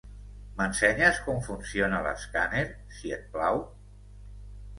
M'ensenyes 0.61 1.19
com 1.27 1.37
funciona 1.47 1.99
l'escàner, 2.07 2.65
si 3.01 3.13
et 3.19 3.29
plau? 3.37 3.63